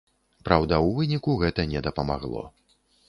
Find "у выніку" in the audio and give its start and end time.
0.87-1.35